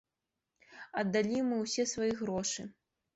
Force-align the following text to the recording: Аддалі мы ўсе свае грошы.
Аддалі 1.01 1.41
мы 1.49 1.59
ўсе 1.65 1.85
свае 1.91 2.09
грошы. 2.23 2.65